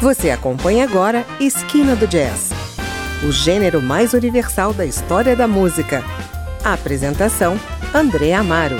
[0.00, 2.48] Você acompanha agora Esquina do Jazz,
[3.22, 6.02] o gênero mais universal da história da música.
[6.64, 7.60] A apresentação:
[7.92, 8.76] André Amaro.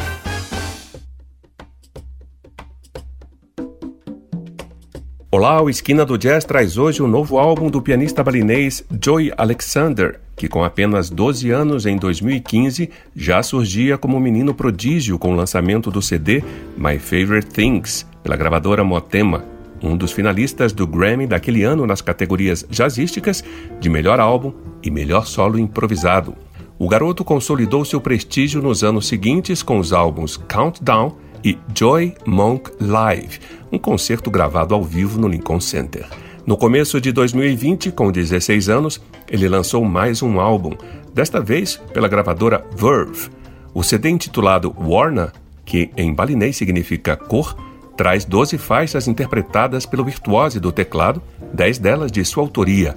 [5.31, 10.19] Olá, o Esquina do Jazz traz hoje o novo álbum do pianista balinês Joey Alexander,
[10.35, 15.37] que com apenas 12 anos em 2015 já surgia como um menino prodígio com o
[15.37, 16.43] lançamento do CD
[16.79, 22.67] My Favorite Things, pela gravadora Motema, um dos finalistas do Grammy daquele ano nas categorias
[22.71, 23.43] jazzísticas
[23.81, 26.35] de melhor álbum e melhor solo improvisado.
[26.79, 32.71] O garoto consolidou seu prestígio nos anos seguintes com os álbuns Countdown e Joy Monk
[32.81, 33.39] Live,
[33.71, 36.07] um concerto gravado ao vivo no Lincoln Center.
[36.47, 40.73] No começo de 2020, com 16 anos, ele lançou mais um álbum,
[41.15, 43.29] desta vez pela gravadora Verve.
[43.73, 45.33] O CD intitulado Warna,
[45.65, 47.55] que em balinês significa cor,
[48.01, 51.23] traz 12 faixas interpretadas pelo virtuose do teclado,
[51.53, 52.95] 10 delas de sua autoria.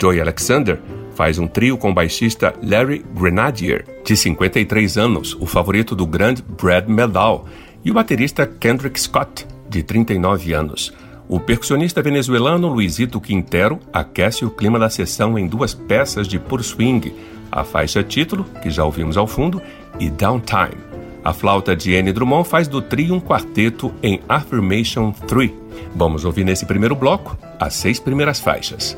[0.00, 0.78] Joy Alexander
[1.16, 6.42] faz um trio com o baixista Larry Grenadier, de 53 anos, o favorito do grande
[6.42, 7.44] Brad Medal,
[7.84, 10.94] e o baterista Kendrick Scott, de 39 anos.
[11.26, 16.62] O percussionista venezuelano Luizito Quintero aquece o clima da sessão em duas peças de puro
[16.62, 17.12] swing,
[17.50, 19.60] a faixa título, que já ouvimos ao fundo,
[19.98, 20.85] e Downtime.
[21.26, 25.50] A flauta de Anne Drummond faz do trio um quarteto em Affirmation 3.
[25.92, 28.96] Vamos ouvir nesse primeiro bloco as seis primeiras faixas.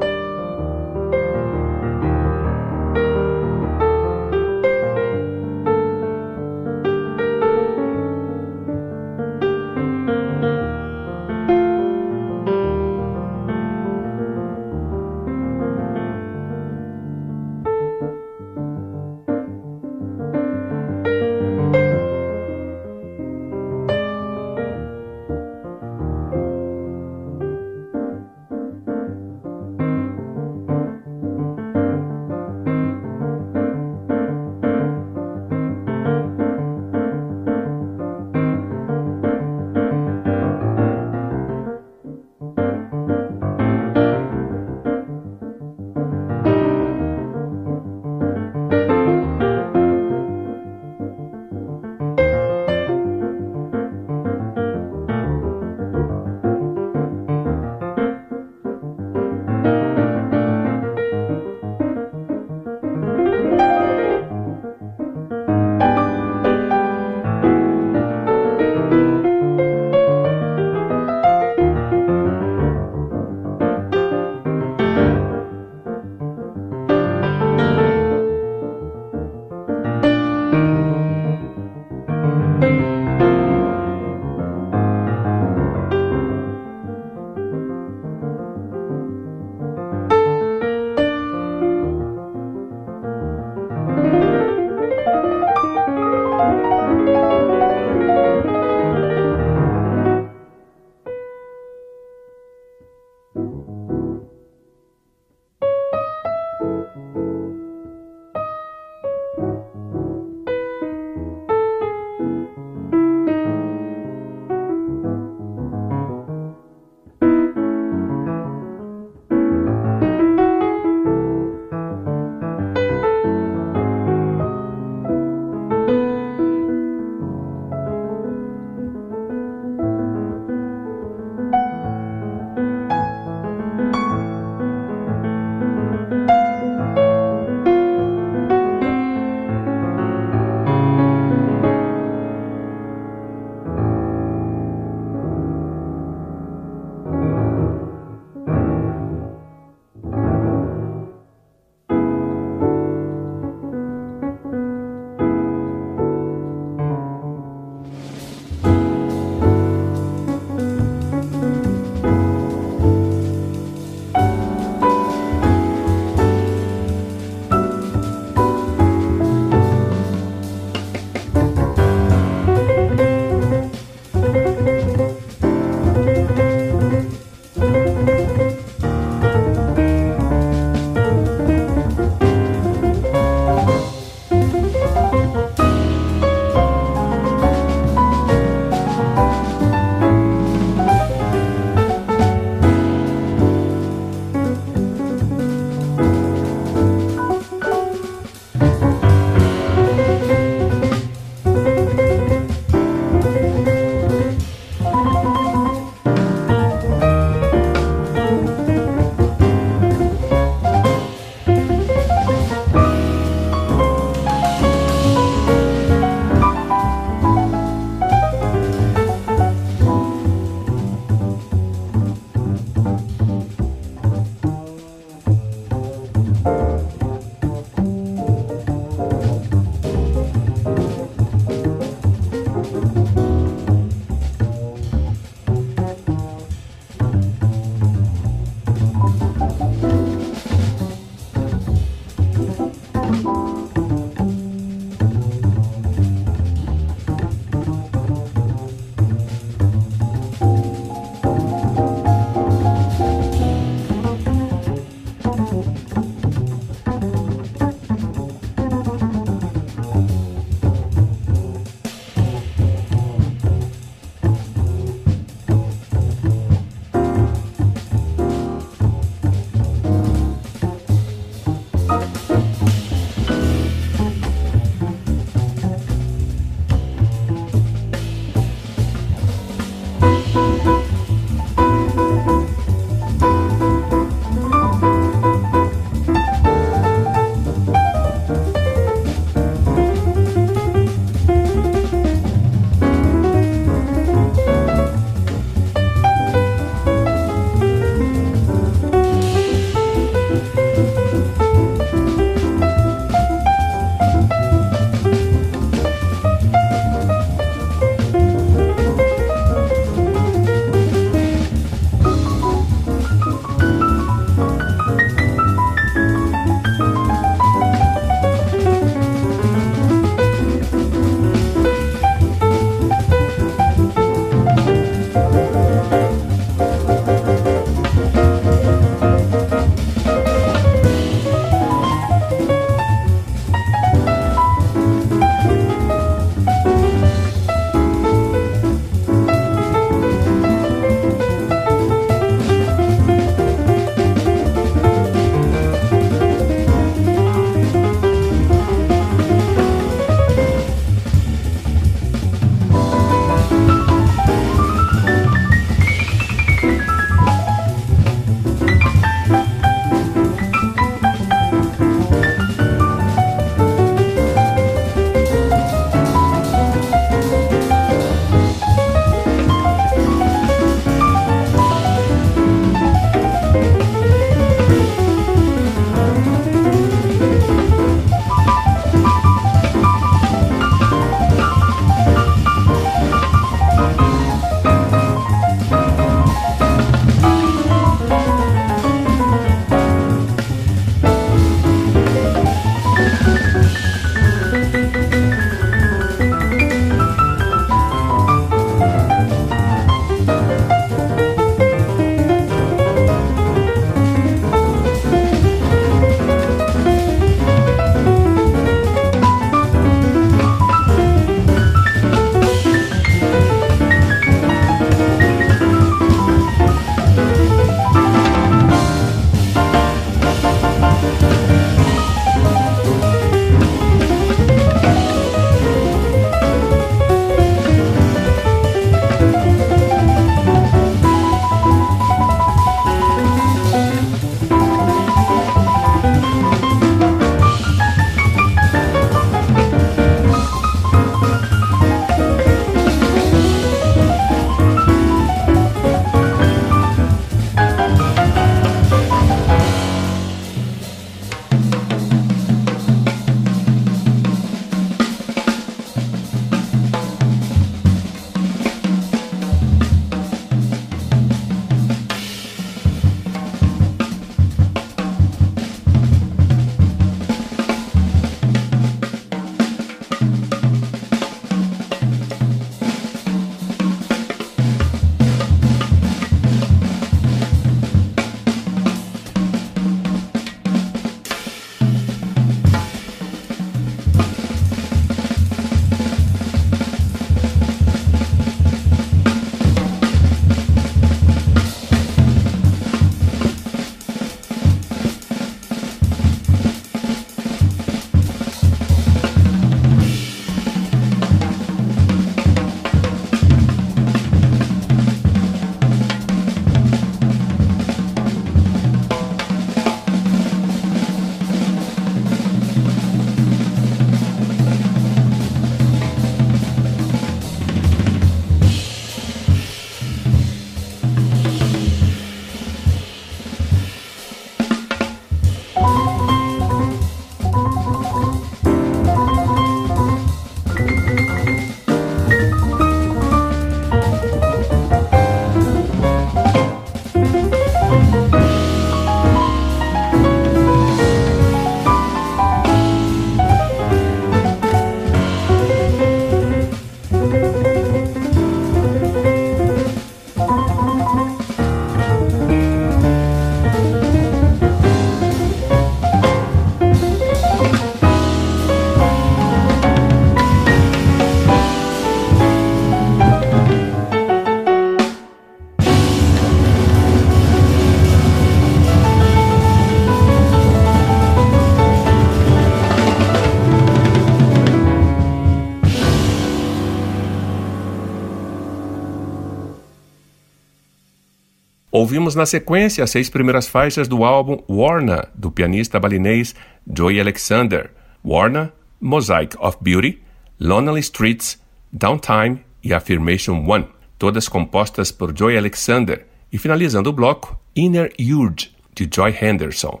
[582.02, 586.52] Ouvimos na sequência as seis primeiras faixas do álbum Warna, do pianista balinês
[586.84, 587.92] Joey Alexander.
[588.24, 590.20] Warna, Mosaic of Beauty,
[590.58, 591.62] Lonely Streets,
[591.92, 593.86] Downtime e Affirmation One,
[594.18, 600.00] todas compostas por Joey Alexander, e finalizando o bloco, Inner Urge, de Joy Henderson.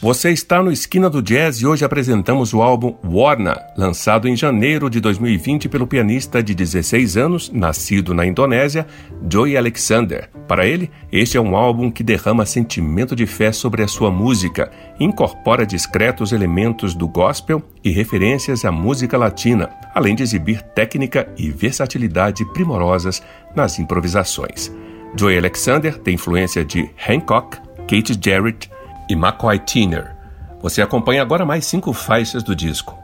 [0.00, 4.88] Você está no Esquina do Jazz e hoje apresentamos o álbum Warna, lançado em janeiro
[4.88, 8.86] de 2020 pelo pianista de 16 anos, nascido na Indonésia,
[9.28, 10.30] Joey Alexander.
[10.46, 14.70] Para ele, este é um álbum que derrama sentimento de fé sobre a sua música,
[15.00, 21.50] incorpora discretos elementos do gospel e referências à música latina, além de exibir técnica e
[21.50, 23.20] versatilidade primorosas
[23.52, 24.72] nas improvisações.
[25.16, 27.58] Joey Alexander tem influência de Hancock,
[27.88, 28.70] Kate Jarrett,
[29.08, 30.16] e McCoy Tyner.
[30.60, 32.97] Você acompanha agora mais cinco faixas do disco.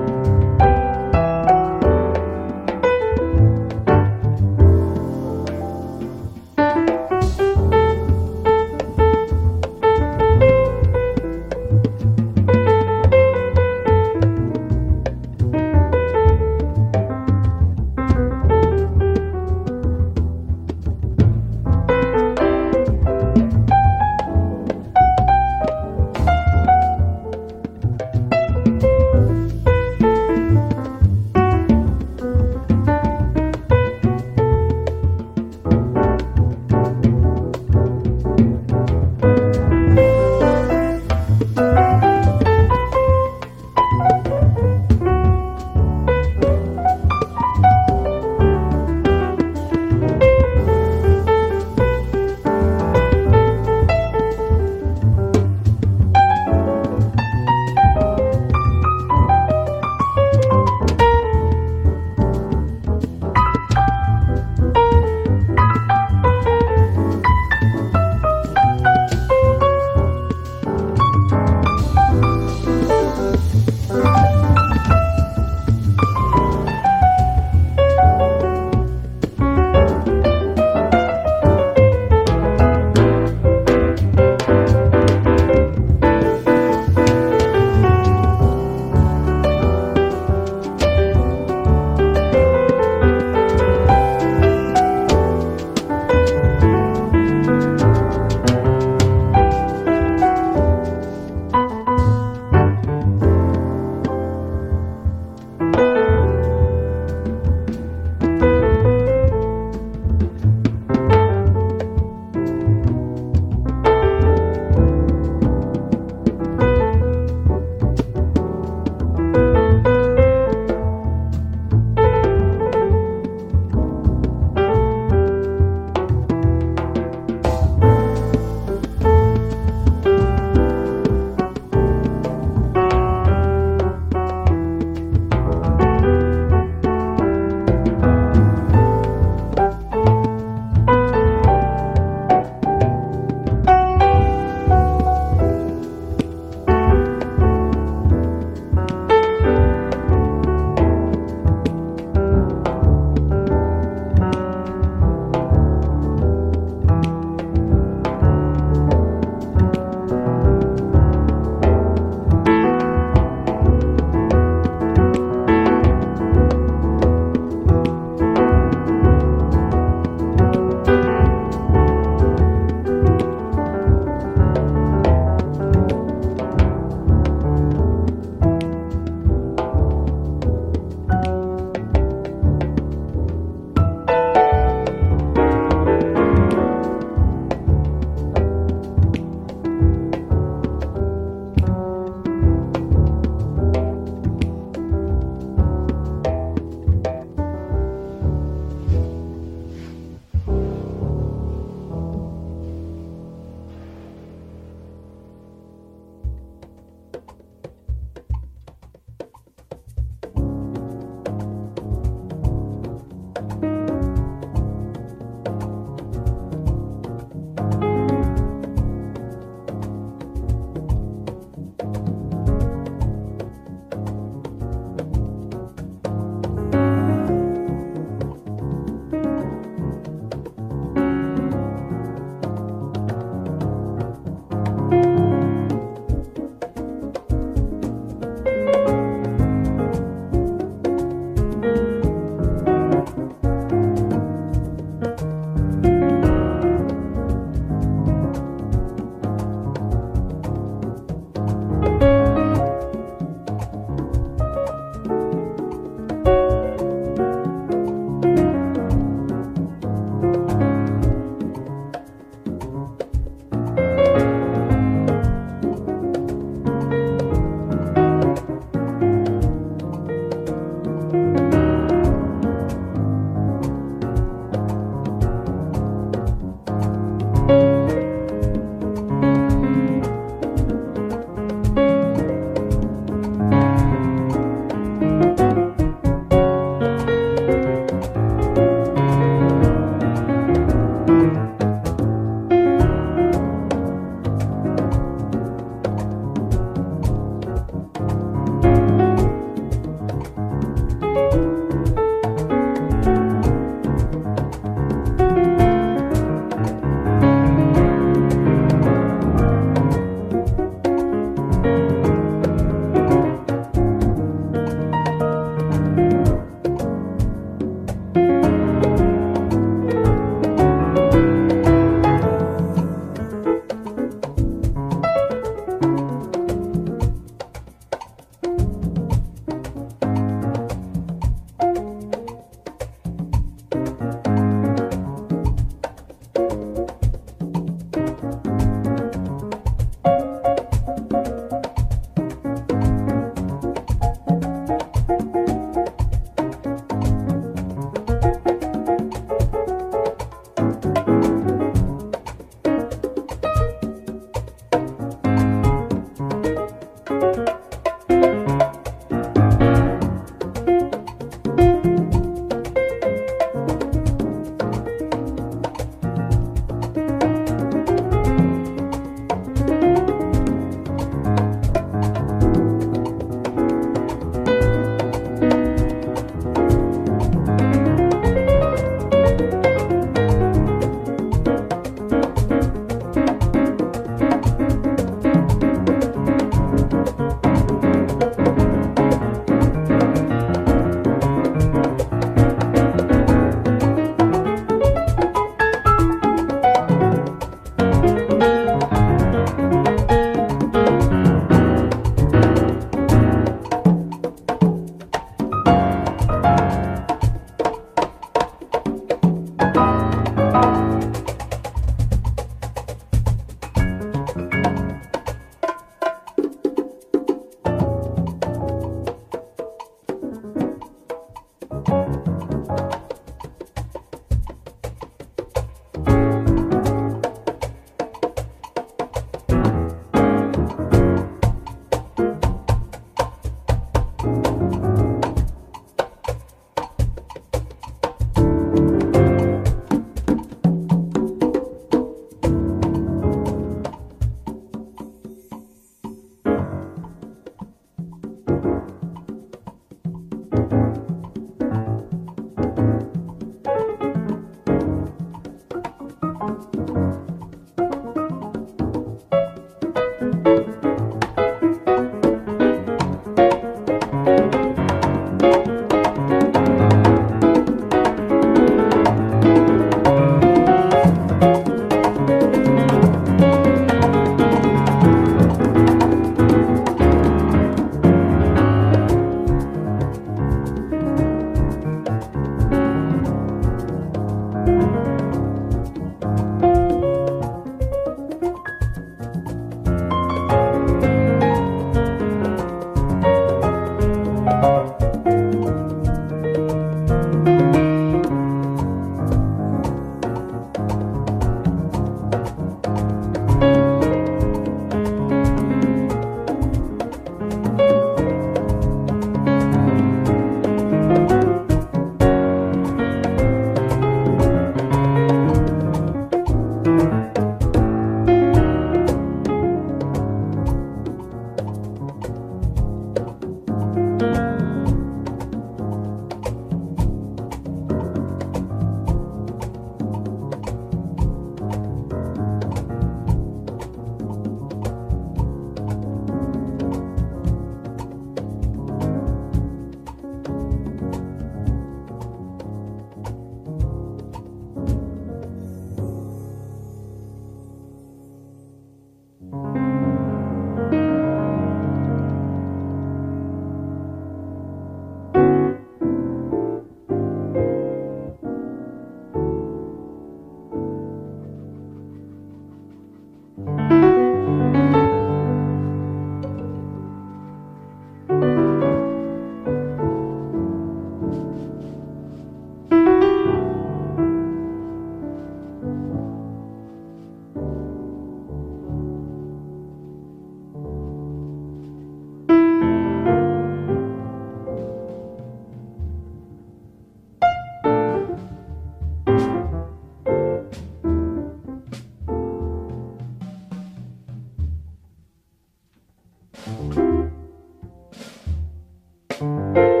[599.41, 600.00] you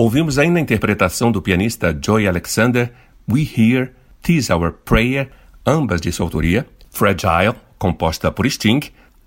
[0.00, 2.90] Ouvimos ainda a interpretação do pianista Joy Alexander,
[3.30, 3.92] We Hear,
[4.22, 5.28] Tis Our Prayer,
[5.66, 8.80] ambas de sua autoria, Fragile, composta por Sting,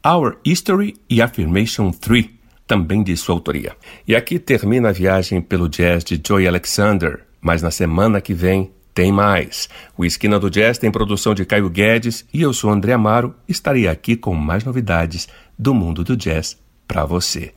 [0.03, 2.25] Our History e Affirmation 3,
[2.65, 3.77] também de sua autoria.
[4.07, 8.71] E aqui termina a viagem pelo jazz de Joy Alexander, mas na semana que vem
[8.95, 9.69] tem mais.
[9.95, 13.35] O Esquina do Jazz tem produção de Caio Guedes e eu sou André Amaro.
[13.47, 16.57] Estarei aqui com mais novidades do mundo do jazz
[16.87, 17.53] para você.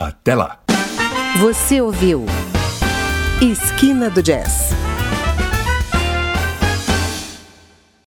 [0.00, 0.58] Até lá!
[1.38, 2.24] Você ouviu
[3.42, 4.70] Esquina do Jazz